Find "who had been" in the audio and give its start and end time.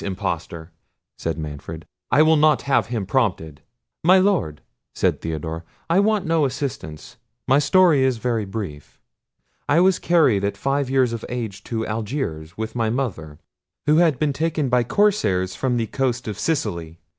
13.85-14.33